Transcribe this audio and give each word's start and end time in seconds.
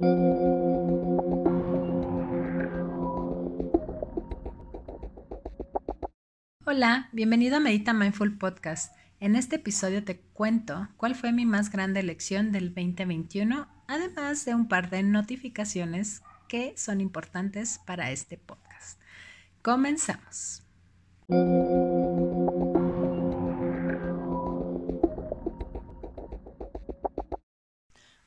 Hola, 0.00 0.12
bienvenido 7.10 7.56
a 7.56 7.60
Medita 7.60 7.92
Mindful 7.92 8.38
Podcast. 8.38 8.94
En 9.18 9.34
este 9.34 9.56
episodio 9.56 10.04
te 10.04 10.20
cuento 10.20 10.86
cuál 10.96 11.16
fue 11.16 11.32
mi 11.32 11.46
más 11.46 11.72
grande 11.72 12.04
lección 12.04 12.52
del 12.52 12.74
2021, 12.74 13.66
además 13.88 14.44
de 14.44 14.54
un 14.54 14.68
par 14.68 14.88
de 14.90 15.02
notificaciones 15.02 16.22
que 16.46 16.74
son 16.76 17.00
importantes 17.00 17.80
para 17.84 18.12
este 18.12 18.36
podcast. 18.36 19.00
Comenzamos. 19.62 20.62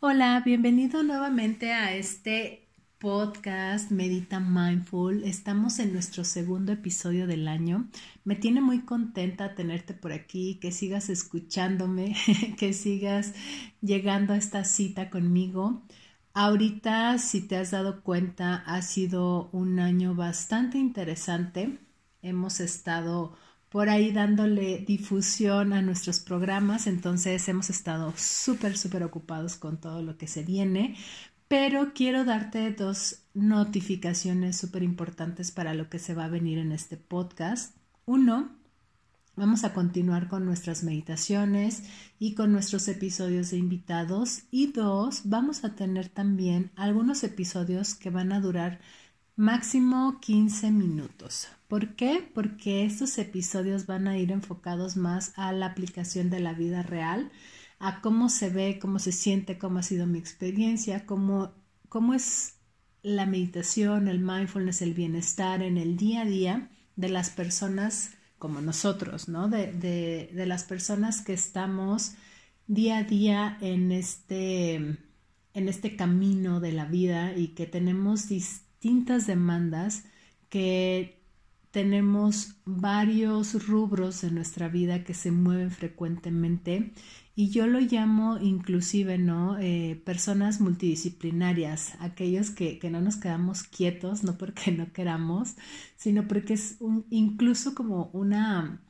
Hola, 0.03 0.41
bienvenido 0.43 1.03
nuevamente 1.03 1.73
a 1.73 1.93
este 1.93 2.67
podcast 2.97 3.91
Medita 3.91 4.39
Mindful. 4.39 5.23
Estamos 5.25 5.77
en 5.77 5.93
nuestro 5.93 6.23
segundo 6.23 6.71
episodio 6.71 7.27
del 7.27 7.47
año. 7.47 7.87
Me 8.23 8.35
tiene 8.35 8.61
muy 8.61 8.79
contenta 8.79 9.53
tenerte 9.53 9.93
por 9.93 10.11
aquí, 10.11 10.57
que 10.59 10.71
sigas 10.71 11.09
escuchándome, 11.09 12.15
que 12.57 12.73
sigas 12.73 13.35
llegando 13.81 14.33
a 14.33 14.37
esta 14.37 14.63
cita 14.63 15.11
conmigo. 15.11 15.83
Ahorita, 16.33 17.19
si 17.19 17.47
te 17.47 17.57
has 17.57 17.69
dado 17.69 18.01
cuenta, 18.01 18.55
ha 18.55 18.81
sido 18.81 19.51
un 19.51 19.79
año 19.79 20.15
bastante 20.15 20.79
interesante. 20.79 21.77
Hemos 22.23 22.59
estado 22.59 23.37
por 23.71 23.87
ahí 23.87 24.11
dándole 24.11 24.79
difusión 24.79 25.71
a 25.71 25.81
nuestros 25.81 26.19
programas, 26.19 26.87
entonces 26.87 27.47
hemos 27.47 27.69
estado 27.69 28.13
súper, 28.17 28.77
súper 28.77 29.01
ocupados 29.01 29.55
con 29.55 29.79
todo 29.79 30.01
lo 30.01 30.17
que 30.17 30.27
se 30.27 30.43
viene, 30.43 30.97
pero 31.47 31.93
quiero 31.93 32.25
darte 32.25 32.71
dos 32.71 33.23
notificaciones 33.33 34.57
súper 34.57 34.83
importantes 34.83 35.51
para 35.51 35.73
lo 35.73 35.89
que 35.89 35.99
se 35.99 36.13
va 36.13 36.25
a 36.25 36.29
venir 36.29 36.57
en 36.57 36.73
este 36.73 36.97
podcast. 36.97 37.73
Uno, 38.05 38.51
vamos 39.37 39.63
a 39.63 39.73
continuar 39.73 40.27
con 40.27 40.45
nuestras 40.45 40.83
meditaciones 40.83 41.83
y 42.19 42.35
con 42.35 42.51
nuestros 42.51 42.89
episodios 42.89 43.51
de 43.51 43.57
invitados. 43.57 44.43
Y 44.51 44.73
dos, 44.73 45.21
vamos 45.23 45.63
a 45.63 45.75
tener 45.75 46.09
también 46.09 46.71
algunos 46.75 47.23
episodios 47.23 47.95
que 47.95 48.09
van 48.09 48.33
a 48.33 48.41
durar 48.41 48.81
máximo 49.35 50.19
15 50.21 50.71
minutos. 50.71 51.47
¿Por 51.67 51.95
qué? 51.95 52.29
Porque 52.33 52.85
estos 52.85 53.17
episodios 53.17 53.85
van 53.85 54.07
a 54.07 54.17
ir 54.17 54.31
enfocados 54.31 54.97
más 54.97 55.33
a 55.37 55.51
la 55.51 55.67
aplicación 55.67 56.29
de 56.29 56.39
la 56.39 56.53
vida 56.53 56.83
real, 56.83 57.31
a 57.79 58.01
cómo 58.01 58.29
se 58.29 58.49
ve, 58.49 58.77
cómo 58.79 58.99
se 58.99 59.11
siente, 59.11 59.57
cómo 59.57 59.79
ha 59.79 59.83
sido 59.83 60.05
mi 60.05 60.19
experiencia, 60.19 61.05
cómo, 61.05 61.53
cómo 61.89 62.13
es 62.13 62.55
la 63.03 63.25
meditación, 63.25 64.07
el 64.07 64.19
mindfulness, 64.19 64.81
el 64.81 64.93
bienestar 64.93 65.63
en 65.63 65.77
el 65.77 65.97
día 65.97 66.21
a 66.21 66.25
día 66.25 66.69
de 66.95 67.09
las 67.09 67.29
personas 67.29 68.11
como 68.37 68.61
nosotros, 68.61 69.29
¿no? 69.29 69.47
De, 69.49 69.71
de, 69.71 70.31
de 70.33 70.45
las 70.45 70.63
personas 70.63 71.21
que 71.21 71.33
estamos 71.33 72.13
día 72.67 72.99
a 72.99 73.03
día 73.03 73.57
en 73.61 73.91
este, 73.91 74.75
en 74.75 74.97
este 75.53 75.95
camino 75.95 76.59
de 76.59 76.71
la 76.71 76.85
vida 76.85 77.35
y 77.35 77.49
que 77.49 77.65
tenemos 77.65 78.27
distintas 78.81 79.27
demandas 79.27 80.05
que 80.49 81.21
tenemos 81.69 82.55
varios 82.65 83.67
rubros 83.67 84.21
de 84.21 84.31
nuestra 84.31 84.69
vida 84.69 85.03
que 85.03 85.13
se 85.13 85.29
mueven 85.29 85.69
frecuentemente 85.69 86.91
y 87.35 87.51
yo 87.51 87.67
lo 87.67 87.79
llamo 87.79 88.39
inclusive, 88.39 89.19
¿no? 89.19 89.59
Eh, 89.59 90.01
personas 90.03 90.59
multidisciplinarias, 90.59 91.93
aquellos 91.99 92.49
que, 92.49 92.79
que, 92.79 92.89
no 92.89 93.01
nos 93.01 93.17
quedamos 93.17 93.61
quietos, 93.63 94.23
no 94.23 94.37
porque 94.39 94.71
no 94.71 94.91
queramos, 94.91 95.55
sino 95.95 96.27
porque 96.27 96.55
es 96.55 96.77
un, 96.79 97.05
incluso 97.11 97.75
como 97.75 98.09
una, 98.13 98.81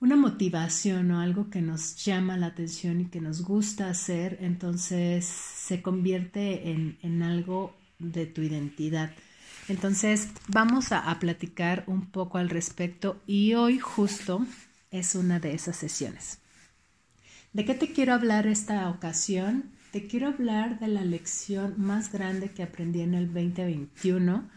una 0.00 0.16
motivación 0.16 1.12
o 1.12 1.20
algo 1.20 1.48
que 1.48 1.62
nos 1.62 2.04
llama 2.04 2.36
la 2.36 2.46
atención 2.48 3.00
y 3.02 3.06
que 3.06 3.20
nos 3.20 3.42
gusta 3.42 3.88
hacer, 3.88 4.38
entonces 4.40 5.24
se 5.24 5.80
convierte 5.80 6.72
en, 6.72 6.98
en 7.02 7.22
algo 7.22 7.72
de 7.98 8.26
tu 8.26 8.42
identidad. 8.42 9.12
Entonces, 9.68 10.28
vamos 10.48 10.92
a, 10.92 11.18
platicar 11.18 11.84
un 11.86 12.06
poco 12.06 12.38
al 12.38 12.50
respecto 12.50 13.20
y 13.26 13.54
hoy 13.54 13.78
justo 13.78 14.46
es 14.90 15.14
una 15.14 15.40
de 15.40 15.54
esas 15.54 15.76
sesiones. 15.76 16.38
¿De 17.52 17.64
qué 17.64 17.74
te 17.74 17.92
quiero 17.92 18.14
hablar 18.14 18.46
esta 18.46 18.88
ocasión? 18.90 19.72
Te 19.90 20.06
quiero 20.06 20.28
hablar 20.28 20.78
de 20.78 20.88
la 20.88 21.04
lección 21.04 21.74
más 21.78 22.12
grande 22.12 22.52
que 22.52 22.62
aprendí 22.62 23.00
en 23.00 23.14
el 23.14 23.32
2021 23.32 24.48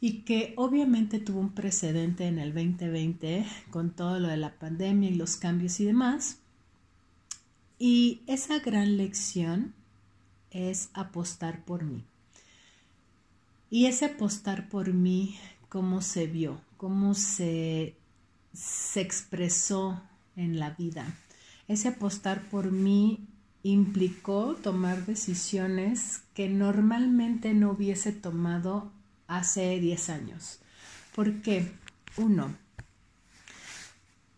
y 0.00 0.22
que 0.22 0.54
obviamente 0.56 1.20
tuvo 1.20 1.40
un 1.40 1.54
precedente 1.54 2.26
en 2.26 2.38
el 2.38 2.52
2020 2.52 3.46
con 3.70 3.90
todo 3.90 4.18
lo 4.18 4.28
de 4.28 4.36
la 4.38 4.58
pandemia 4.58 5.10
y 5.10 5.14
los 5.14 5.36
cambios 5.36 5.78
y 5.78 5.84
demás. 5.84 6.38
Y 7.78 8.22
esa 8.26 8.58
gran 8.58 8.96
lección 8.96 9.74
es 10.50 10.88
apostar 10.94 11.64
por 11.64 11.84
mí. 11.84 12.04
Y 13.70 13.86
ese 13.86 14.04
apostar 14.06 14.68
por 14.68 14.92
mí, 14.92 15.38
cómo 15.68 16.00
se 16.00 16.26
vio, 16.26 16.60
cómo 16.76 17.14
se, 17.14 17.96
se 18.52 19.00
expresó 19.00 20.00
en 20.36 20.58
la 20.58 20.70
vida. 20.70 21.06
Ese 21.68 21.88
apostar 21.88 22.42
por 22.48 22.70
mí 22.70 23.26
implicó 23.62 24.54
tomar 24.54 25.04
decisiones 25.04 26.22
que 26.34 26.48
normalmente 26.48 27.54
no 27.54 27.72
hubiese 27.72 28.12
tomado 28.12 28.92
hace 29.26 29.80
10 29.80 30.10
años. 30.10 30.60
¿Por 31.14 31.42
qué? 31.42 31.72
Uno, 32.16 32.54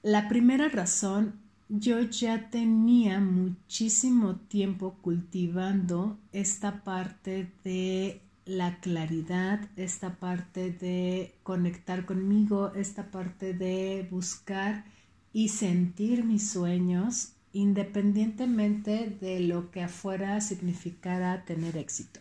la 0.03 0.29
primera 0.29 0.69
razón, 0.69 1.35
yo 1.69 2.01
ya 2.01 2.49
tenía 2.51 3.21
muchísimo 3.21 4.37
tiempo 4.37 4.95
cultivando 5.03 6.17
esta 6.33 6.83
parte 6.85 7.53
de 7.65 8.23
la 8.49 8.81
claridad, 8.81 9.61
esta 9.77 10.15
parte 10.17 10.71
de 10.73 11.35
conectar 11.43 12.07
conmigo, 12.07 12.73
esta 12.75 13.11
parte 13.11 13.53
de 13.53 14.09
buscar 14.11 14.87
y 15.35 15.51
sentir 15.51 16.25
mis 16.25 16.51
sueños 16.51 17.35
independientemente 17.53 19.17
de 19.21 19.41
lo 19.41 19.71
que 19.71 19.83
afuera 19.83 20.41
significara 20.41 21.45
tener 21.45 21.77
éxito. 21.77 22.21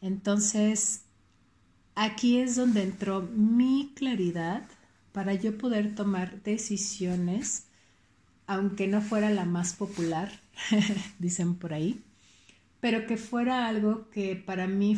Entonces, 0.00 1.02
aquí 1.96 2.38
es 2.38 2.54
donde 2.54 2.84
entró 2.84 3.22
mi 3.22 3.92
claridad 3.96 4.62
para 5.12 5.34
yo 5.34 5.58
poder 5.58 5.96
tomar 5.96 6.40
decisiones, 6.44 7.66
aunque 8.46 8.86
no 8.86 9.00
fuera 9.00 9.30
la 9.30 9.44
más 9.44 9.72
popular, 9.72 10.30
dicen 11.18 11.56
por 11.56 11.74
ahí, 11.74 12.00
pero 12.78 13.06
que 13.06 13.16
fuera 13.16 13.66
algo 13.66 14.08
que 14.10 14.36
para 14.36 14.68
mí 14.68 14.96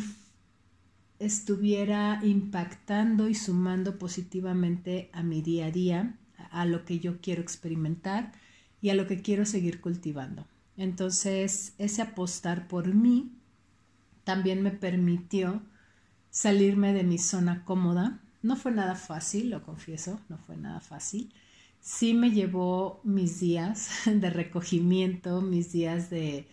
estuviera 1.21 2.19
impactando 2.23 3.29
y 3.29 3.35
sumando 3.35 3.97
positivamente 3.97 5.09
a 5.13 5.21
mi 5.23 5.41
día 5.41 5.67
a 5.67 5.71
día, 5.71 6.17
a 6.51 6.65
lo 6.65 6.83
que 6.83 6.99
yo 6.99 7.21
quiero 7.21 7.41
experimentar 7.41 8.31
y 8.81 8.89
a 8.89 8.95
lo 8.95 9.07
que 9.07 9.21
quiero 9.21 9.45
seguir 9.45 9.81
cultivando. 9.81 10.47
Entonces, 10.77 11.75
ese 11.77 12.01
apostar 12.01 12.67
por 12.67 12.93
mí 12.93 13.31
también 14.23 14.63
me 14.63 14.71
permitió 14.71 15.61
salirme 16.31 16.93
de 16.93 17.03
mi 17.03 17.19
zona 17.19 17.63
cómoda. 17.65 18.19
No 18.41 18.55
fue 18.55 18.71
nada 18.71 18.95
fácil, 18.95 19.51
lo 19.51 19.63
confieso, 19.63 20.19
no 20.27 20.37
fue 20.39 20.57
nada 20.57 20.79
fácil. 20.79 21.31
Sí 21.79 22.13
me 22.13 22.31
llevó 22.31 22.99
mis 23.03 23.39
días 23.39 23.89
de 24.05 24.29
recogimiento, 24.31 25.41
mis 25.41 25.71
días 25.71 26.09
de, 26.09 26.47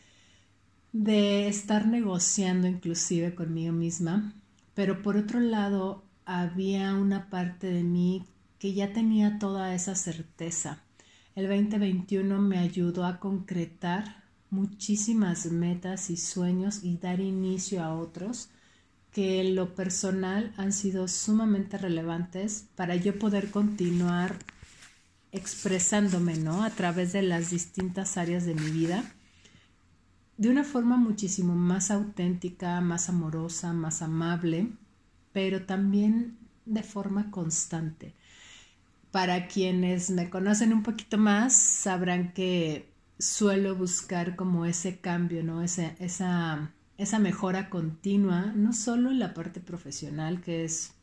de 0.92 1.48
estar 1.48 1.86
negociando 1.86 2.66
inclusive 2.66 3.34
conmigo 3.34 3.72
misma, 3.72 4.34
pero 4.78 5.02
por 5.02 5.16
otro 5.16 5.40
lado 5.40 6.04
había 6.24 6.94
una 6.94 7.30
parte 7.30 7.66
de 7.66 7.82
mí 7.82 8.24
que 8.60 8.74
ya 8.74 8.92
tenía 8.92 9.40
toda 9.40 9.74
esa 9.74 9.96
certeza. 9.96 10.84
El 11.34 11.48
2021 11.48 12.40
me 12.40 12.58
ayudó 12.58 13.04
a 13.04 13.18
concretar 13.18 14.22
muchísimas 14.50 15.46
metas 15.46 16.10
y 16.10 16.16
sueños 16.16 16.84
y 16.84 16.96
dar 16.96 17.18
inicio 17.18 17.82
a 17.82 17.92
otros 17.92 18.50
que 19.10 19.40
en 19.40 19.56
lo 19.56 19.74
personal 19.74 20.54
han 20.56 20.72
sido 20.72 21.08
sumamente 21.08 21.76
relevantes 21.76 22.68
para 22.76 22.94
yo 22.94 23.18
poder 23.18 23.50
continuar 23.50 24.36
expresándome, 25.32 26.36
¿no? 26.36 26.62
A 26.62 26.70
través 26.70 27.12
de 27.12 27.22
las 27.22 27.50
distintas 27.50 28.16
áreas 28.16 28.46
de 28.46 28.54
mi 28.54 28.70
vida 28.70 29.12
de 30.38 30.48
una 30.48 30.64
forma 30.64 30.96
muchísimo 30.96 31.54
más 31.54 31.90
auténtica, 31.90 32.80
más 32.80 33.10
amorosa, 33.10 33.74
más 33.74 34.00
amable, 34.00 34.72
pero 35.32 35.66
también 35.66 36.38
de 36.64 36.82
forma 36.82 37.30
constante. 37.30 38.14
Para 39.10 39.48
quienes 39.48 40.10
me 40.10 40.30
conocen 40.30 40.72
un 40.72 40.82
poquito 40.82 41.18
más, 41.18 41.54
sabrán 41.54 42.32
que 42.32 42.90
suelo 43.18 43.76
buscar 43.76 44.36
como 44.36 44.64
ese 44.64 44.98
cambio, 45.00 45.44
¿no? 45.44 45.62
Esa 45.62 46.72
esa 46.98 47.20
mejora 47.20 47.70
continua, 47.70 48.52
no 48.56 48.72
solo 48.72 49.10
en 49.10 49.20
la 49.20 49.32
parte 49.32 49.60
profesional, 49.60 50.40
que 50.40 50.64
es 50.64 50.94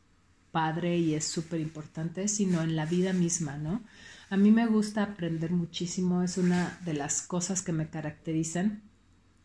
padre 0.52 0.98
y 0.98 1.14
es 1.14 1.24
súper 1.24 1.60
importante, 1.60 2.28
sino 2.28 2.62
en 2.62 2.76
la 2.76 2.84
vida 2.84 3.14
misma, 3.14 3.56
¿no? 3.56 3.82
A 4.28 4.36
mí 4.36 4.50
me 4.50 4.66
gusta 4.66 5.02
aprender 5.02 5.52
muchísimo, 5.52 6.22
es 6.22 6.36
una 6.36 6.78
de 6.84 6.92
las 6.92 7.22
cosas 7.22 7.62
que 7.62 7.72
me 7.72 7.88
caracterizan, 7.88 8.82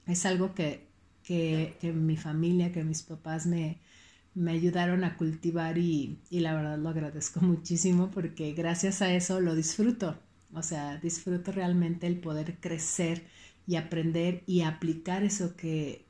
es 0.08 0.26
algo 0.26 0.54
que, 0.54 0.88
que, 1.24 1.76
que 1.80 1.94
mi 1.94 2.18
familia, 2.18 2.72
que 2.72 2.84
mis 2.84 3.04
papás 3.04 3.46
me, 3.46 3.80
me 4.36 4.52
ayudaron 4.52 5.04
a 5.04 5.18
cultivar 5.18 5.78
y, 5.78 6.20
y, 6.30 6.40
la 6.40 6.56
verdad 6.56 6.78
lo 6.78 6.90
agradezco 6.90 7.40
muchísimo 7.42 8.12
porque 8.12 8.54
gracias 8.54 9.02
a 9.02 9.14
eso 9.14 9.40
lo 9.40 9.56
disfruto. 9.56 10.18
O 10.54 10.64
sea, 10.64 10.98
disfruto 10.98 11.52
realmente 11.52 12.08
el 12.08 12.20
poder 12.20 12.58
crecer 12.60 13.24
y 13.68 13.76
aprender 13.78 14.44
y 14.48 14.62
aplicar 14.62 15.24
eso 15.24 15.56
que, 15.56 16.04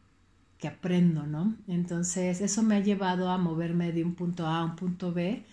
que 0.58 0.68
aprendo, 0.68 1.28
¿no? 1.28 1.56
Entonces, 1.68 2.42
eso 2.42 2.64
me 2.64 2.76
ha 2.76 2.80
llevado 2.80 3.30
a 3.30 3.38
moverme 3.38 3.92
de 3.92 4.04
un 4.04 4.16
punto 4.16 4.48
A 4.48 4.60
a 4.60 4.66
un 4.66 4.76
punto 4.76 5.14
B 5.14 5.44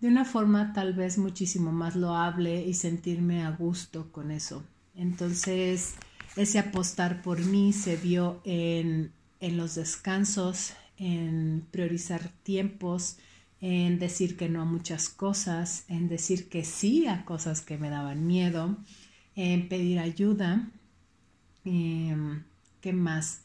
de 0.00 0.08
una 0.08 0.24
forma 0.24 0.72
tal 0.72 0.94
vez 0.94 1.16
muchísimo 1.16 1.70
más 1.70 1.94
loable 1.94 2.66
y 2.66 2.74
sentirme 2.74 3.44
a 3.44 3.52
gusto 3.52 4.10
con 4.10 4.32
eso. 4.32 4.64
Entonces, 4.96 5.94
ese 6.36 6.58
apostar 6.58 7.22
por 7.22 7.44
mí 7.44 7.72
se 7.72 7.96
vio 7.96 8.40
en, 8.44 9.12
en 9.40 9.56
los 9.56 9.74
descansos, 9.74 10.72
en 10.96 11.66
priorizar 11.70 12.30
tiempos, 12.42 13.16
en 13.60 13.98
decir 13.98 14.36
que 14.36 14.48
no 14.48 14.62
a 14.62 14.64
muchas 14.64 15.08
cosas, 15.08 15.84
en 15.88 16.08
decir 16.08 16.48
que 16.48 16.64
sí 16.64 17.06
a 17.06 17.24
cosas 17.24 17.60
que 17.60 17.78
me 17.78 17.90
daban 17.90 18.26
miedo, 18.26 18.76
en 19.36 19.68
pedir 19.68 19.98
ayuda. 19.98 20.70
Em, 21.64 22.42
¿Qué 22.80 22.92
más? 22.92 23.42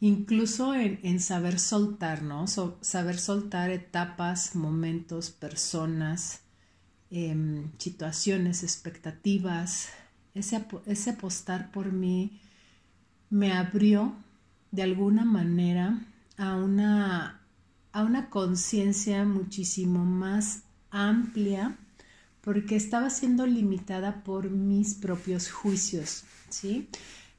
Incluso 0.00 0.74
en, 0.74 1.20
saber 1.20 1.58
soltar, 1.58 2.22
¿no? 2.22 2.46
saber 2.46 3.18
soltar 3.18 3.70
etapas, 3.70 4.54
momentos, 4.54 5.30
personas, 5.30 6.40
em, 7.10 7.70
situaciones, 7.76 8.62
expectativas. 8.62 9.90
Ese, 10.34 10.64
ese 10.86 11.10
apostar 11.10 11.70
por 11.72 11.92
mí 11.92 12.40
me 13.30 13.52
abrió 13.52 14.14
de 14.70 14.82
alguna 14.82 15.24
manera 15.24 16.06
a 16.36 16.56
una, 16.56 17.40
a 17.92 18.02
una 18.04 18.30
conciencia 18.30 19.24
muchísimo 19.24 20.04
más 20.04 20.62
amplia 20.90 21.76
porque 22.40 22.76
estaba 22.76 23.10
siendo 23.10 23.46
limitada 23.46 24.24
por 24.24 24.50
mis 24.50 24.94
propios 24.94 25.50
juicios, 25.50 26.24
¿sí? 26.48 26.88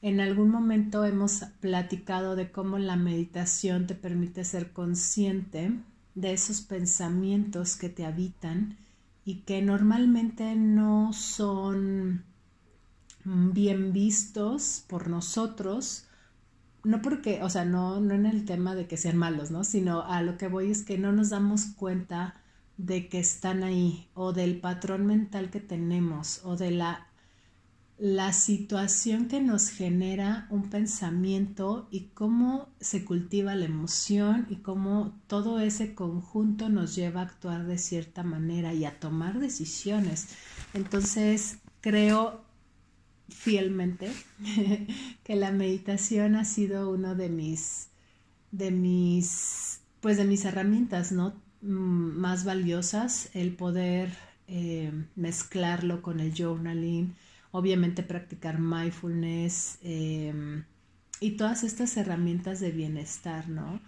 En 0.02 0.20
algún 0.20 0.50
momento 0.50 1.06
hemos 1.06 1.44
platicado 1.60 2.36
de 2.36 2.52
cómo 2.52 2.80
la 2.80 2.96
meditación 2.96 3.88
te 3.88 3.96
permite 3.96 4.44
ser 4.44 4.72
consciente 4.72 5.74
de 6.16 6.34
esos 6.34 6.62
pensamientos 6.62 7.76
que 7.76 7.90
te 7.90 8.06
habitan 8.06 8.78
y 9.26 9.42
que 9.42 9.62
normalmente 9.62 10.56
no 10.56 11.14
son 11.14 12.24
bien 13.26 13.94
vistos 13.94 14.84
por 14.88 15.08
nosotros 15.08 16.06
no 16.84 17.02
porque, 17.02 17.44
o 17.44 17.50
sea, 17.50 17.66
no, 17.66 18.00
no 18.00 18.16
en 18.16 18.26
el 18.26 18.46
tema 18.46 18.76
de 18.76 18.88
que 18.88 18.98
sean 18.98 19.18
malos, 19.18 19.52
¿no? 19.52 19.64
Sino 19.64 20.04
a 20.04 20.22
lo 20.22 20.38
que 20.38 20.48
voy 20.48 20.72
es 20.72 20.84
que 20.84 20.98
no 20.98 21.12
nos 21.12 21.30
damos 21.30 21.66
cuenta 21.66 22.36
de 22.78 23.08
que 23.08 23.20
están 23.20 23.64
ahí 23.64 24.08
o 24.16 24.34
del 24.34 24.60
patrón 24.60 25.06
mental 25.06 25.52
que 25.52 25.60
tenemos 25.60 26.42
o 26.44 26.56
de 26.56 26.72
la, 26.72 27.08
la 28.00 28.34
situación 28.34 29.28
que 29.28 29.42
nos 29.42 29.70
genera 29.70 30.48
un 30.50 30.72
pensamiento 30.72 31.88
y 31.92 32.08
cómo 32.16 32.70
se 32.80 33.06
cultiva 33.06 33.54
la 33.54 33.66
emoción 33.66 34.48
y 34.50 34.58
cómo 34.58 35.14
todo 35.28 35.60
ese 35.60 35.94
conjunto 35.94 36.70
nos 36.70 36.96
lleva 36.96 37.22
a 37.22 37.26
actuar 37.26 37.68
de 37.68 37.78
cierta 37.78 38.24
manera 38.24 38.74
y 38.74 38.86
a 38.86 39.00
tomar 39.00 39.40
decisiones. 39.40 40.30
Entonces, 40.74 41.60
creo 41.82 42.42
fielmente 43.32 44.12
que 45.24 45.36
la 45.36 45.52
meditación 45.52 46.36
ha 46.36 46.46
sido 46.46 46.92
uno 46.92 47.16
de 47.16 47.30
mis 47.30 47.88
de 48.52 48.72
mis 48.72 49.80
pues 50.02 50.18
de 50.18 50.26
mis 50.26 50.46
herramientas 50.46 51.12
no 51.12 51.34
mm, 51.62 51.68
más 52.20 52.44
valiosas 52.44 53.30
el 53.34 53.54
poder 53.56 54.12
eh, 54.48 54.92
mezclarlo 55.16 56.02
con 56.02 56.20
el 56.20 56.34
journaling 56.34 57.16
obviamente 57.52 58.04
practicar 58.04 58.60
mindfulness 58.60 59.80
em, 59.82 60.64
y 61.20 61.32
todas 61.32 61.64
estas 61.64 61.96
herramientas 61.98 62.60
de 62.60 62.72
bienestar 62.72 63.50
no 63.50 63.80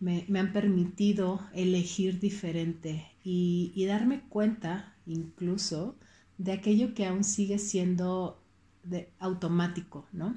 me, 0.00 0.26
han 0.38 0.52
permitido 0.52 1.40
elegir 1.54 2.18
diferente 2.20 3.06
y, 3.22 3.72
y 3.74 3.84
darme 3.84 4.22
cuenta 4.28 4.94
incluso 5.06 5.96
de 6.38 6.52
aquello 6.52 6.94
que 6.94 7.06
aún 7.06 7.22
sigue 7.22 7.58
siendo 7.58 8.39
de 8.82 9.12
automático, 9.18 10.06
¿no? 10.12 10.36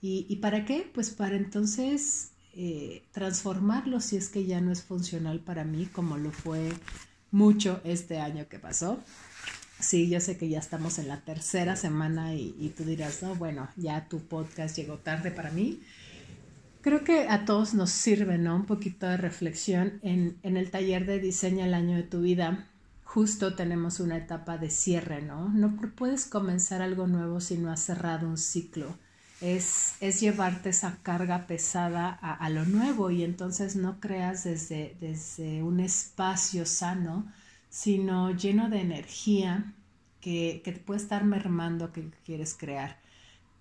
¿Y, 0.00 0.36
para 0.36 0.64
qué? 0.64 0.88
Pues 0.94 1.10
para 1.10 1.34
entonces 1.34 2.30
eh, 2.54 3.02
transformarlo 3.10 4.00
si 4.00 4.16
es 4.16 4.28
que 4.28 4.46
ya 4.46 4.60
no 4.60 4.70
es 4.70 4.84
funcional 4.84 5.40
para 5.40 5.64
mí 5.64 5.86
como 5.86 6.16
lo 6.16 6.30
fue 6.30 6.72
mucho 7.32 7.80
este 7.82 8.20
año 8.20 8.48
que 8.48 8.60
pasó. 8.60 9.00
Sí, 9.80 10.08
yo 10.08 10.20
sé 10.20 10.38
que 10.38 10.48
ya 10.48 10.60
estamos 10.60 11.00
en 11.00 11.08
la 11.08 11.22
tercera 11.22 11.74
semana 11.74 12.34
y, 12.34 12.72
tú 12.76 12.84
dirás, 12.84 13.22
no, 13.22 13.34
bueno, 13.34 13.68
ya 13.76 14.08
tu 14.08 14.20
podcast 14.20 14.76
llegó 14.76 14.98
tarde 14.98 15.32
para 15.32 15.50
mí. 15.50 15.82
Creo 16.82 17.02
que 17.02 17.28
a 17.28 17.44
todos 17.44 17.74
nos 17.74 17.90
sirve, 17.90 18.38
¿no? 18.38 18.54
Un 18.54 18.66
poquito 18.66 19.06
de 19.06 19.16
reflexión 19.16 19.98
en, 20.02 20.38
en 20.44 20.56
el 20.56 20.70
taller 20.70 21.04
de 21.04 21.18
diseño 21.18 21.64
el 21.64 21.74
año 21.74 21.96
de 21.96 22.04
tu 22.04 22.20
vida 22.20 22.68
justo 23.06 23.54
tenemos 23.54 24.00
una 24.00 24.18
etapa 24.18 24.58
de 24.58 24.68
cierre, 24.68 25.22
¿no? 25.22 25.48
No 25.48 25.76
puedes 25.96 26.26
comenzar 26.26 26.82
algo 26.82 27.06
nuevo 27.06 27.40
si 27.40 27.56
no 27.56 27.70
has 27.70 27.80
cerrado 27.80 28.28
un 28.28 28.36
ciclo. 28.36 28.94
Es, 29.40 29.94
es 30.00 30.20
llevarte 30.20 30.70
esa 30.70 30.98
carga 31.02 31.46
pesada 31.46 32.10
a, 32.10 32.50
lo 32.50 32.64
nuevo 32.64 33.10
y 33.10 33.22
entonces 33.22 33.76
no 33.76 34.00
creas 34.00 34.44
desde, 34.44 34.96
desde 35.00 35.62
un 35.62 35.80
espacio 35.80 36.66
sano, 36.66 37.30
sino 37.70 38.32
lleno 38.32 38.68
de 38.70 38.80
energía 38.80 39.72
que, 40.20 40.60
que 40.64 40.72
te 40.72 40.80
puede 40.80 41.00
estar 41.00 41.24
mermando 41.24 41.92
que 41.92 42.10
quieres 42.24 42.54
crear. 42.54 42.98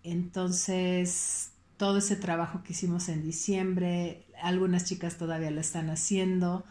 Entonces, 0.03 1.51
todo 1.77 1.99
ese 1.99 2.15
trabajo 2.15 2.63
que 2.63 2.73
hicimos 2.73 3.09
en 3.09 3.21
diciembre, 3.21 4.25
algunas 4.41 4.85
chicas 4.85 5.17
todavía 5.17 5.51
lo 5.51 5.61
están 5.61 5.89
haciendo, 5.89 6.65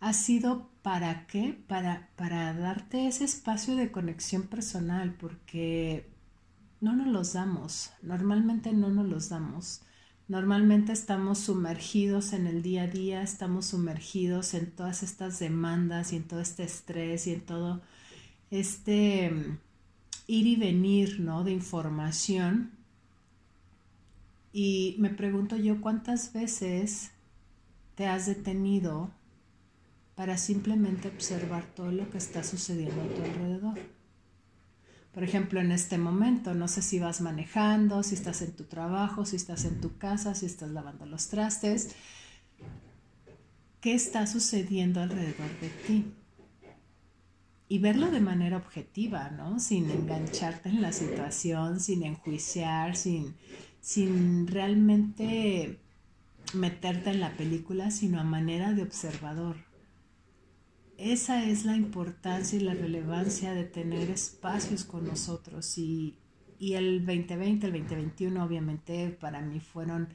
ha 0.00 0.12
sido 0.14 0.70
para 0.82 1.26
qué? 1.26 1.62
Para, 1.68 2.08
para 2.16 2.54
darte 2.54 3.06
ese 3.06 3.24
espacio 3.24 3.76
de 3.76 3.92
conexión 3.92 4.44
personal, 4.44 5.14
porque 5.14 6.08
no 6.80 6.96
nos 6.96 7.06
los 7.06 7.32
damos, 7.34 7.90
normalmente 8.02 8.72
no 8.72 8.88
nos 8.88 9.06
los 9.06 9.28
damos. 9.28 9.82
Normalmente 10.26 10.92
estamos 10.92 11.40
sumergidos 11.40 12.32
en 12.32 12.46
el 12.46 12.62
día 12.62 12.84
a 12.84 12.86
día, 12.86 13.22
estamos 13.22 13.66
sumergidos 13.66 14.54
en 14.54 14.70
todas 14.70 15.02
estas 15.02 15.38
demandas 15.38 16.12
y 16.12 16.16
en 16.16 16.24
todo 16.24 16.40
este 16.40 16.62
estrés 16.62 17.26
y 17.26 17.34
en 17.34 17.40
todo 17.40 17.82
este 18.50 19.30
mm, 19.30 19.58
ir 20.28 20.46
y 20.46 20.56
venir, 20.56 21.20
¿no? 21.20 21.44
De 21.44 21.50
información. 21.50 22.70
Y 24.52 24.96
me 24.98 25.10
pregunto 25.10 25.56
yo 25.56 25.80
cuántas 25.80 26.32
veces 26.32 27.10
te 27.96 28.06
has 28.06 28.26
detenido 28.26 29.10
para 30.20 30.36
simplemente 30.36 31.08
observar 31.08 31.64
todo 31.74 31.90
lo 31.90 32.10
que 32.10 32.18
está 32.18 32.44
sucediendo 32.44 33.00
a 33.00 33.08
tu 33.08 33.22
alrededor. 33.22 33.78
Por 35.14 35.24
ejemplo, 35.24 35.62
en 35.62 35.72
este 35.72 35.96
momento, 35.96 36.52
no 36.52 36.68
sé 36.68 36.82
si 36.82 36.98
vas 36.98 37.22
manejando, 37.22 38.02
si 38.02 38.16
estás 38.16 38.42
en 38.42 38.52
tu 38.52 38.64
trabajo, 38.64 39.24
si 39.24 39.36
estás 39.36 39.64
en 39.64 39.80
tu 39.80 39.96
casa, 39.96 40.34
si 40.34 40.44
estás 40.44 40.68
lavando 40.72 41.06
los 41.06 41.28
trastes. 41.28 41.96
¿Qué 43.80 43.94
está 43.94 44.26
sucediendo 44.26 45.00
alrededor 45.00 45.58
de 45.58 45.70
ti? 45.86 46.12
Y 47.68 47.78
verlo 47.78 48.10
de 48.10 48.20
manera 48.20 48.58
objetiva, 48.58 49.30
¿no? 49.30 49.58
Sin 49.58 49.90
engancharte 49.90 50.68
en 50.68 50.82
la 50.82 50.92
situación, 50.92 51.80
sin 51.80 52.02
enjuiciar, 52.02 52.94
sin, 52.94 53.36
sin 53.80 54.46
realmente 54.48 55.80
meterte 56.52 57.08
en 57.08 57.20
la 57.20 57.34
película, 57.38 57.90
sino 57.90 58.20
a 58.20 58.24
manera 58.24 58.74
de 58.74 58.82
observador 58.82 59.69
esa 61.00 61.44
es 61.44 61.64
la 61.64 61.76
importancia 61.76 62.58
y 62.58 62.62
la 62.62 62.74
relevancia 62.74 63.54
de 63.54 63.64
tener 63.64 64.10
espacios 64.10 64.84
con 64.84 65.06
nosotros. 65.06 65.78
Y, 65.78 66.16
el 66.60 67.06
2020, 67.06 67.66
el 67.66 67.72
2021 67.72 68.44
obviamente 68.44 69.08
para 69.18 69.40
mí 69.40 69.60
fueron 69.60 70.08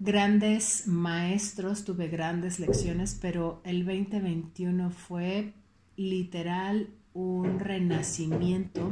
grandes 0.00 0.88
maestros, 0.88 1.84
tuve 1.84 2.08
grandes 2.08 2.58
lecciones, 2.58 3.16
pero 3.20 3.60
el 3.64 3.84
2021 3.84 4.90
fue 4.90 5.54
literal 5.96 6.88
un 7.14 7.60
renacimiento, 7.60 8.90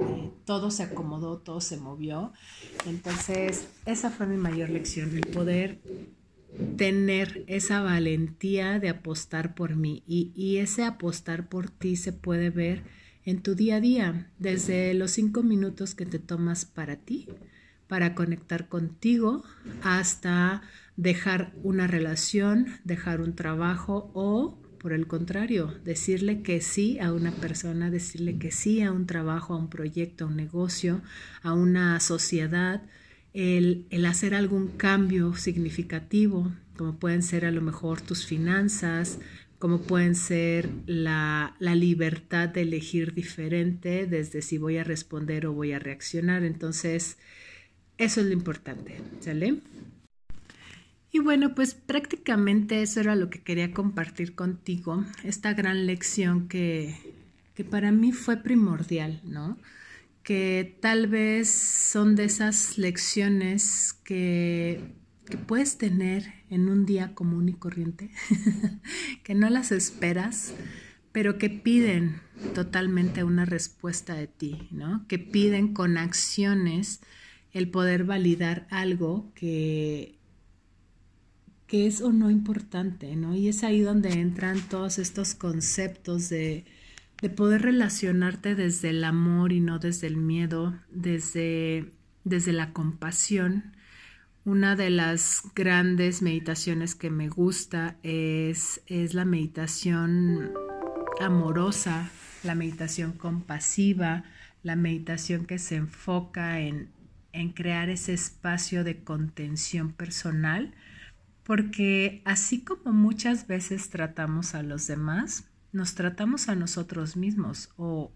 eh, 0.00 0.30
todo 0.44 0.72
se 0.72 0.82
acomodó, 0.82 1.38
todo 1.38 1.60
se 1.60 1.76
movió, 1.76 2.32
entonces 2.84 3.68
esa 3.86 4.10
fue 4.10 4.26
mi 4.26 4.36
mayor 4.36 4.70
lección, 4.70 5.16
el 5.16 5.26
poder 5.28 5.80
tener 6.76 7.44
esa 7.46 7.82
valentía 7.82 8.78
de 8.78 8.88
apostar 8.88 9.54
por 9.54 9.76
mí. 9.76 10.02
Y, 10.06 10.32
y, 10.34 10.58
ese 10.58 10.84
apostar 10.84 11.48
por 11.48 11.70
ti 11.70 11.96
se 11.96 12.12
puede 12.12 12.50
ver 12.50 12.82
en 13.24 13.42
tu 13.42 13.54
día 13.54 13.76
a 13.76 13.80
día, 13.80 14.30
desde 14.38 14.94
los 14.94 15.10
cinco 15.10 15.42
minutos 15.42 15.94
que 15.94 16.06
te 16.06 16.18
tomas 16.18 16.64
para 16.64 16.96
ti, 16.96 17.28
para 17.86 18.14
conectar 18.14 18.68
contigo, 18.68 19.44
hasta 19.82 20.62
dejar 20.96 21.52
una 21.62 21.86
relación, 21.86 22.66
dejar 22.84 23.20
un 23.20 23.34
trabajo 23.34 24.10
o, 24.14 24.58
por 24.78 24.92
el 24.92 25.06
contrario, 25.06 25.74
decirle 25.84 26.42
que 26.42 26.60
sí 26.60 26.98
a 26.98 27.12
una 27.12 27.32
persona, 27.32 27.90
decirle 27.90 28.38
que 28.38 28.50
sí 28.50 28.82
a 28.82 28.92
un 28.92 29.06
trabajo, 29.06 29.54
a 29.54 29.58
un 29.58 29.68
proyecto, 29.68 30.24
a 30.24 30.28
un 30.28 30.36
negocio, 30.36 31.02
a 31.42 31.52
una 31.52 32.00
sociedad 32.00 32.82
el, 33.38 34.04
hacer 34.04 34.34
algún 34.34 34.66
cambio 34.66 35.36
significativo, 35.36 36.52
como 36.76 36.98
pueden 36.98 37.22
ser 37.22 37.44
a 37.44 37.52
lo 37.52 37.62
mejor 37.62 38.00
tus 38.00 38.26
finanzas, 38.26 39.20
como 39.60 39.82
pueden 39.82 40.16
ser 40.16 40.68
la, 40.86 41.54
la, 41.60 41.76
libertad 41.76 42.48
de 42.48 42.62
elegir 42.62 43.14
diferente 43.14 44.06
desde 44.06 44.42
si 44.42 44.58
voy 44.58 44.78
a 44.78 44.84
responder 44.84 45.46
o 45.46 45.52
voy 45.52 45.72
a 45.72 45.78
reaccionar. 45.78 46.42
Entonces, 46.42 47.16
eso 47.96 48.20
es 48.20 48.26
lo 48.26 48.32
importante, 48.32 49.00
¿sale? 49.20 49.60
Y 51.12 51.20
bueno, 51.20 51.54
pues 51.54 51.74
prácticamente 51.74 52.82
eso 52.82 53.00
era 53.00 53.14
lo 53.14 53.30
que 53.30 53.40
quería 53.40 53.72
compartir 53.72 54.34
contigo, 54.34 55.04
esta 55.22 55.54
gran 55.54 55.86
lección 55.86 56.48
que, 56.48 56.96
que 57.54 57.64
para 57.64 57.92
mí 57.92 58.12
fue 58.12 58.36
primordial, 58.36 59.20
¿no? 59.24 59.58
Que 60.28 60.76
tal 60.82 61.06
vez 61.06 61.48
son 61.48 62.14
de 62.14 62.24
esas 62.24 62.76
lecciones 62.76 63.94
que, 64.04 64.92
puedes 65.46 65.78
tener 65.78 66.34
en 66.50 66.68
un 66.68 66.84
día 66.84 67.14
común 67.14 67.48
y 67.48 67.54
corriente, 67.54 68.10
que 69.24 69.34
no 69.34 69.48
las 69.48 69.72
esperas, 69.72 70.52
pero 71.12 71.38
que 71.38 71.48
piden 71.48 72.20
totalmente 72.54 73.24
una 73.24 73.46
respuesta 73.46 74.16
de 74.16 74.26
ti, 74.26 74.68
¿no? 74.70 75.06
Que 75.08 75.18
piden 75.18 75.72
con 75.72 75.96
acciones 75.96 77.00
el 77.52 77.70
poder 77.70 78.04
validar 78.04 78.66
algo 78.68 79.32
que, 79.34 80.18
que 81.66 81.86
es 81.86 82.02
o 82.02 82.12
no 82.12 82.30
importante, 82.30 83.16
¿no? 83.16 83.34
Y 83.34 83.48
es 83.48 83.64
ahí 83.64 83.80
donde 83.80 84.10
entran 84.10 84.60
todos 84.68 84.98
estos 84.98 85.34
conceptos 85.34 86.28
de 86.28 86.66
de 87.20 87.30
poder 87.30 87.62
relacionarte 87.62 88.54
desde 88.54 88.90
el 88.90 89.02
amor 89.04 89.52
y 89.52 89.60
no 89.60 89.78
desde 89.78 90.06
el 90.06 90.16
miedo, 90.16 90.78
desde, 90.90 91.92
desde 92.24 92.52
la 92.52 92.72
compasión. 92.72 93.76
Una 94.44 94.76
de 94.76 94.90
las 94.90 95.42
grandes 95.54 96.22
meditaciones 96.22 96.94
que 96.94 97.10
me 97.10 97.28
gusta 97.28 97.96
es, 98.02 98.82
es 98.86 99.14
la 99.14 99.24
meditación 99.24 100.52
amorosa, 101.20 102.08
la 102.44 102.54
meditación 102.54 103.12
compasiva, 103.12 104.24
la 104.62 104.76
meditación 104.76 105.44
que 105.44 105.58
se 105.58 105.76
enfoca 105.76 106.60
en, 106.60 106.88
en 107.32 107.50
crear 107.52 107.90
ese 107.90 108.14
espacio 108.14 108.84
de 108.84 109.02
contención 109.02 109.92
personal, 109.92 110.72
porque 111.42 112.22
así 112.24 112.62
como 112.62 112.92
muchas 112.92 113.48
veces 113.48 113.90
tratamos 113.90 114.54
a 114.54 114.62
los 114.62 114.86
demás, 114.86 115.48
nos 115.78 115.94
tratamos 115.94 116.48
a 116.48 116.56
nosotros 116.56 117.16
mismos 117.16 117.70
o, 117.76 118.12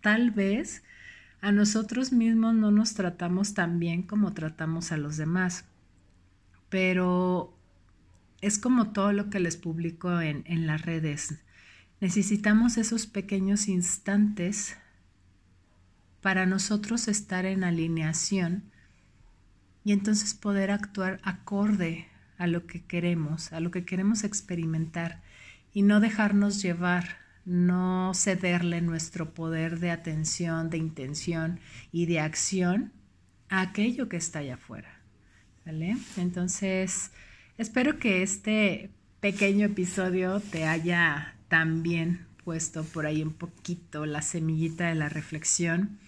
tal 0.00 0.30
vez 0.30 0.84
a 1.40 1.50
nosotros 1.50 2.12
mismos 2.12 2.54
no 2.54 2.70
nos 2.70 2.94
tratamos 2.94 3.52
tan 3.52 3.80
bien 3.80 4.02
como 4.04 4.32
tratamos 4.32 4.92
a 4.92 4.96
los 4.96 5.16
demás. 5.16 5.64
Pero 6.68 7.52
es 8.40 8.58
como 8.58 8.92
todo 8.92 9.12
lo 9.12 9.28
que 9.28 9.40
les 9.40 9.56
publico 9.56 10.20
en, 10.20 10.44
en 10.46 10.68
las 10.68 10.82
redes. 10.82 11.40
Necesitamos 12.00 12.78
esos 12.78 13.06
pequeños 13.06 13.66
instantes 13.66 14.76
para 16.22 16.46
nosotros 16.46 17.08
estar 17.08 17.44
en 17.44 17.64
alineación 17.64 18.62
y 19.84 19.92
entonces 19.92 20.32
poder 20.34 20.70
actuar 20.70 21.18
acorde 21.24 22.06
a 22.36 22.46
lo 22.46 22.68
que 22.68 22.84
queremos, 22.84 23.52
a 23.52 23.58
lo 23.58 23.72
que 23.72 23.84
queremos 23.84 24.22
experimentar 24.22 25.22
y 25.72 25.82
no 25.82 26.00
dejarnos 26.00 26.62
llevar, 26.62 27.18
no 27.44 28.12
cederle 28.14 28.80
nuestro 28.80 29.34
poder 29.34 29.78
de 29.78 29.90
atención, 29.90 30.70
de 30.70 30.78
intención 30.78 31.60
y 31.92 32.06
de 32.06 32.20
acción 32.20 32.92
a 33.48 33.62
aquello 33.62 34.08
que 34.08 34.16
está 34.16 34.40
allá 34.40 34.54
afuera. 34.54 35.00
Entonces, 36.16 37.10
espero 37.58 37.98
que 37.98 38.22
este 38.22 38.90
pequeño 39.20 39.66
episodio 39.66 40.40
te 40.40 40.64
haya 40.64 41.34
también 41.48 42.26
puesto 42.42 42.84
por 42.84 43.04
ahí 43.04 43.22
un 43.22 43.34
poquito 43.34 44.06
la 44.06 44.22
semillita 44.22 44.88
de 44.88 44.94
la 44.94 45.08
reflexión 45.08 45.98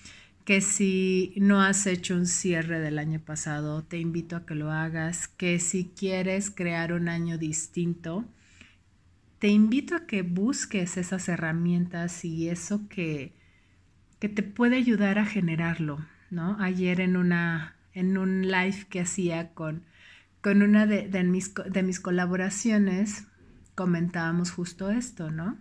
que 0.45 0.61
si 0.61 1.33
no 1.37 1.61
has 1.61 1.87
hecho 1.87 2.15
un 2.15 2.27
cierre 2.27 2.81
del 2.81 2.99
año 2.99 3.21
pasado, 3.21 3.85
te 3.85 3.99
invito 3.99 4.35
a 4.35 4.47
que 4.47 4.55
lo 4.55 4.71
hagas, 4.71 5.29
que 5.29 5.61
si 5.61 5.93
quieres 5.97 6.51
crear 6.51 6.93
un 6.93 7.09
año 7.09 7.39
distinto, 7.39 8.25
te 9.41 9.49
invito 9.49 9.97
a 9.97 10.07
que 10.07 10.21
busques 10.21 10.99
esas 10.99 11.29
herramientas 11.29 12.27
y 12.27 12.51
eso 12.51 12.89
que, 12.89 13.33
que 14.19 14.29
te 14.29 14.43
puede 14.43 14.77
ayudar 14.77 15.19
a 15.19 15.25
generarlo, 15.25 16.07
¿no? 16.31 16.59
Ayer 16.61 17.01
en, 17.01 17.17
una, 17.17 17.75
en 17.95 18.19
un 18.19 18.43
live 18.43 18.87
que 18.91 19.01
hacía 19.01 19.55
con, 19.55 19.83
con 20.43 20.61
una 20.61 20.87
de, 20.87 21.09
de, 21.09 21.25
mis, 21.25 21.55
de 21.55 21.83
mis 21.83 22.01
colaboraciones, 22.01 23.27
comentábamos 23.75 24.51
justo 24.51 24.91
esto, 24.91 25.31
¿no? 25.31 25.57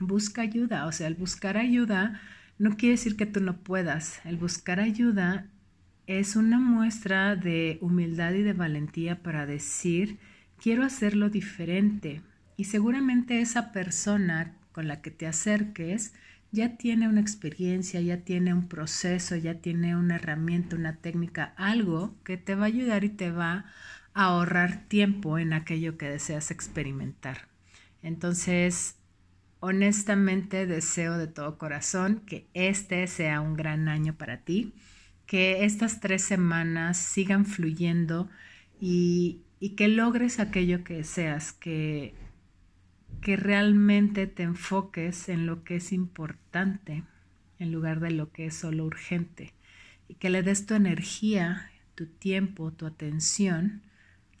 Busca 0.00 0.40
ayuda, 0.40 0.86
o 0.86 0.92
sea, 0.92 1.06
el 1.06 1.14
buscar 1.14 1.58
ayuda 1.58 2.22
no 2.58 2.74
quiere 2.78 2.92
decir 2.94 3.16
que 3.16 3.26
tú 3.26 3.40
no 3.40 3.58
puedas, 3.58 4.22
el 4.24 4.38
buscar 4.38 4.80
ayuda 4.80 5.46
es 6.06 6.36
una 6.36 6.58
muestra 6.58 7.36
de 7.36 7.76
humildad 7.82 8.32
y 8.32 8.42
de 8.42 8.54
valentía 8.54 9.22
para 9.22 9.44
decir, 9.44 10.18
quiero 10.58 10.84
hacerlo 10.84 11.28
diferente, 11.28 12.22
y 12.56 12.64
seguramente 12.64 13.40
esa 13.40 13.72
persona 13.72 14.54
con 14.72 14.88
la 14.88 15.00
que 15.00 15.10
te 15.10 15.26
acerques 15.26 16.12
ya 16.52 16.76
tiene 16.76 17.08
una 17.08 17.20
experiencia, 17.20 18.00
ya 18.00 18.18
tiene 18.18 18.54
un 18.54 18.68
proceso, 18.68 19.34
ya 19.34 19.54
tiene 19.54 19.96
una 19.96 20.16
herramienta, 20.16 20.76
una 20.76 20.96
técnica, 20.96 21.52
algo 21.56 22.14
que 22.24 22.36
te 22.36 22.54
va 22.54 22.64
a 22.64 22.66
ayudar 22.68 23.02
y 23.02 23.08
te 23.08 23.30
va 23.32 23.66
a 24.14 24.24
ahorrar 24.26 24.84
tiempo 24.86 25.38
en 25.38 25.52
aquello 25.52 25.98
que 25.98 26.08
deseas 26.08 26.52
experimentar. 26.52 27.48
Entonces, 28.02 28.96
honestamente 29.58 30.66
deseo 30.66 31.18
de 31.18 31.26
todo 31.26 31.58
corazón 31.58 32.22
que 32.24 32.46
este 32.54 33.06
sea 33.08 33.40
un 33.40 33.56
gran 33.56 33.88
año 33.88 34.14
para 34.14 34.42
ti, 34.42 34.74
que 35.26 35.64
estas 35.64 36.00
tres 36.00 36.22
semanas 36.22 36.98
sigan 36.98 37.46
fluyendo 37.46 38.28
y, 38.80 39.40
y 39.58 39.70
que 39.70 39.88
logres 39.88 40.38
aquello 40.38 40.84
que 40.84 40.94
deseas, 40.94 41.52
que 41.52 42.14
que 43.20 43.36
realmente 43.36 44.26
te 44.26 44.42
enfoques 44.42 45.28
en 45.28 45.46
lo 45.46 45.64
que 45.64 45.76
es 45.76 45.92
importante 45.92 47.04
en 47.58 47.72
lugar 47.72 48.00
de 48.00 48.10
lo 48.10 48.32
que 48.32 48.46
es 48.46 48.54
solo 48.54 48.84
urgente 48.84 49.54
y 50.08 50.14
que 50.14 50.30
le 50.30 50.42
des 50.42 50.66
tu 50.66 50.74
energía, 50.74 51.70
tu 51.94 52.06
tiempo, 52.06 52.72
tu 52.72 52.86
atención 52.86 53.82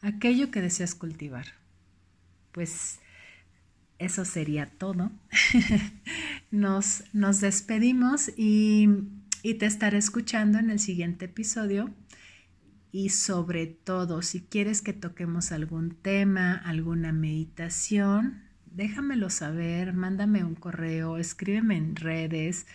a 0.02 0.08
aquello 0.08 0.50
que 0.50 0.60
deseas 0.60 0.94
cultivar. 0.94 1.46
Pues 2.52 3.00
eso 3.98 4.24
sería 4.24 4.66
todo. 4.66 5.10
nos, 6.50 7.04
nos 7.12 7.40
despedimos 7.40 8.30
y, 8.36 8.88
y 9.42 9.54
te 9.54 9.66
estaré 9.66 9.98
escuchando 9.98 10.58
en 10.58 10.70
el 10.70 10.78
siguiente 10.78 11.26
episodio 11.26 11.92
y 12.92 13.08
sobre 13.08 13.66
todo 13.66 14.22
si 14.22 14.42
quieres 14.42 14.80
que 14.80 14.92
toquemos 14.92 15.50
algún 15.50 15.96
tema, 15.96 16.54
alguna 16.54 17.12
meditación, 17.12 18.44
déjamelo 18.74 19.30
saber, 19.30 19.92
mándame 19.92 20.44
un 20.44 20.56
correo, 20.56 21.16
escríbeme 21.16 21.76
en 21.76 21.96
redes, 21.96 22.66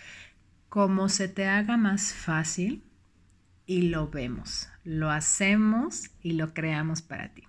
como 0.70 1.10
se 1.10 1.28
te 1.28 1.48
haga 1.48 1.78
más 1.78 2.14
fácil 2.14 2.84
y 3.66 3.84
lo 3.84 4.10
vemos, 4.10 4.70
lo 4.84 5.12
hacemos 5.12 6.10
y 6.22 6.34
lo 6.34 6.54
creamos 6.54 7.02
para 7.02 7.34
ti. 7.34 7.44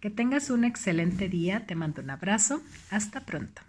Que 0.00 0.10
tengas 0.10 0.50
un 0.50 0.64
excelente 0.64 1.28
día, 1.28 1.66
te 1.66 1.74
mando 1.74 2.02
un 2.02 2.10
abrazo, 2.10 2.62
hasta 2.90 3.24
pronto. 3.24 3.62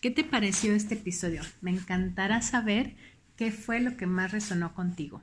¿Qué 0.00 0.12
te 0.12 0.22
pareció 0.22 0.74
este 0.74 0.94
episodio? 0.94 1.42
Me 1.60 1.72
encantará 1.72 2.40
saber 2.40 2.94
qué 3.36 3.50
fue 3.50 3.80
lo 3.80 3.96
que 3.96 4.06
más 4.06 4.30
resonó 4.30 4.72
contigo. 4.74 5.20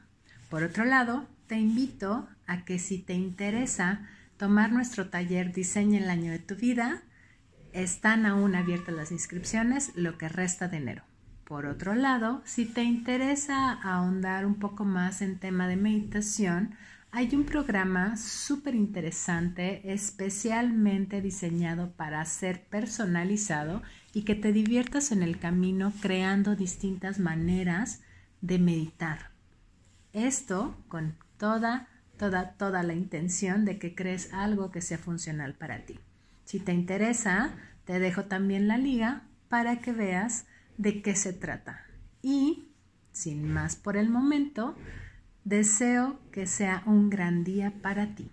Por 0.50 0.64
otro 0.64 0.84
lado, 0.84 1.28
te 1.48 1.58
invito 1.60 2.28
a 2.48 2.66
que 2.66 2.80
si 2.80 3.00
te 3.00 3.14
interesa 3.14 4.08
tomar 4.38 4.72
nuestro 4.72 5.10
taller 5.10 5.54
Diseña 5.54 6.00
el 6.00 6.10
año 6.10 6.32
de 6.32 6.40
tu 6.40 6.56
vida, 6.56 7.04
están 7.74 8.26
aún 8.26 8.56
abiertas 8.56 8.96
las 8.96 9.12
inscripciones 9.12 9.92
lo 9.96 10.18
que 10.18 10.30
resta 10.30 10.68
de 10.68 10.78
enero. 10.78 11.04
Por 11.46 11.68
otro 11.68 11.94
lado, 11.94 12.42
si 12.46 12.66
te 12.66 12.84
interesa 12.84 13.72
ahondar 13.72 14.46
un 14.46 14.56
poco 14.56 14.84
más 14.84 15.22
en 15.22 15.38
tema 15.38 15.68
de 15.68 15.76
meditación, 15.76 16.76
hay 17.12 17.34
un 17.36 17.46
programa 17.46 18.18
súper 18.18 18.76
interesante, 18.76 19.94
especialmente 19.94 21.22
diseñado 21.22 21.92
para 21.92 22.26
ser 22.26 22.64
personalizado 22.66 23.84
y 24.14 24.24
que 24.24 24.36
te 24.36 24.52
diviertas 24.52 25.12
en 25.12 25.22
el 25.22 25.40
camino 25.40 25.94
creando 26.02 26.56
distintas 26.56 27.20
maneras 27.20 28.02
de 28.42 28.60
meditar. 28.60 29.32
Esto 30.12 30.76
con 30.88 31.16
toda, 31.38 31.88
toda, 32.18 32.52
toda 32.54 32.84
la 32.84 32.94
intención 32.94 33.66
de 33.66 33.80
que 33.80 33.96
crees 33.96 34.34
algo 34.34 34.72
que 34.72 34.82
sea 34.82 34.98
funcional 34.98 35.54
para 35.54 35.86
ti. 35.86 36.00
Si 36.46 36.60
te 36.60 36.74
interesa, 36.74 37.54
te 37.86 38.00
dejo 38.00 38.26
también 38.26 38.68
la 38.68 38.78
liga 38.78 39.24
para 39.50 39.80
que 39.80 39.92
veas 39.92 40.46
de 40.78 41.02
qué 41.02 41.16
se 41.16 41.34
trata. 41.34 41.86
Y, 42.22 42.70
sin 43.12 43.48
más 43.52 43.76
por 43.76 43.98
el 43.98 44.10
momento, 44.10 44.76
deseo 45.44 46.20
que 46.32 46.48
sea 46.48 46.84
un 46.86 47.10
gran 47.10 47.44
día 47.44 47.74
para 47.82 48.16
ti. 48.16 48.30